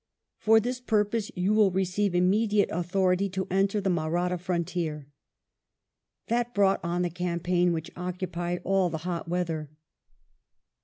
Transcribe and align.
For 0.39 0.59
this 0.59 0.81
purpose 0.81 1.29
you 1.35 1.53
will 1.53 1.69
receive 1.69 2.15
immediate 2.15 2.69
authority 2.71 3.29
to 3.29 3.45
enter 3.51 3.79
the 3.79 3.91
Mahratta 3.91 4.39
frontier." 4.39 5.07
That 6.25 6.55
brought 6.55 6.79
on 6.83 7.03
the 7.03 7.11
campaign 7.11 7.71
whidi 7.71 7.91
occupied 7.95 8.61
all 8.63 8.89
the 8.89 8.97
hot 9.05 9.27
weather. 9.27 9.69